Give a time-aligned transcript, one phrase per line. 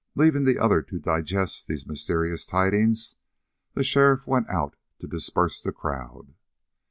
[0.15, 3.17] Leaving the other to digest these mysterious tidings,
[3.75, 6.33] the sheriff went out to disperse the crowd.